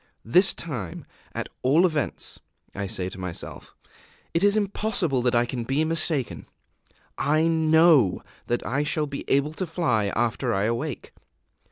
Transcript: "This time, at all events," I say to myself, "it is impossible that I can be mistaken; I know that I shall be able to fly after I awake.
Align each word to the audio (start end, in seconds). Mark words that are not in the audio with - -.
"This 0.25 0.55
time, 0.55 1.05
at 1.33 1.47
all 1.61 1.85
events," 1.85 2.39
I 2.73 2.87
say 2.87 3.07
to 3.09 3.19
myself, 3.19 3.75
"it 4.33 4.43
is 4.43 4.57
impossible 4.57 5.21
that 5.21 5.35
I 5.35 5.45
can 5.45 5.63
be 5.63 5.85
mistaken; 5.85 6.47
I 7.19 7.43
know 7.45 8.23
that 8.47 8.65
I 8.65 8.81
shall 8.81 9.05
be 9.05 9.23
able 9.27 9.53
to 9.53 9.67
fly 9.67 10.07
after 10.15 10.55
I 10.55 10.63
awake. 10.63 11.13